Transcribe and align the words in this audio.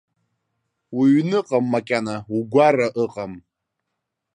Уҩны 0.97 1.35
ыҟам 1.41 1.65
макьана, 1.71 2.15
угәара 2.37 2.87
ыҟам. 3.03 3.33